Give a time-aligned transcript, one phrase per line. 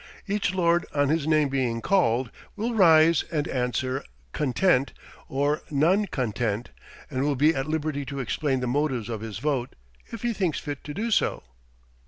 [0.27, 4.93] Each Lord, on his name being called, will rise and answer content,
[5.29, 6.71] or non content,
[7.11, 9.75] and will be at liberty to explain the motives of his vote,
[10.07, 11.43] if he thinks fit to do so.